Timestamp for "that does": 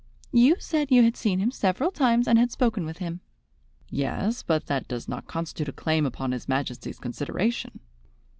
4.65-5.07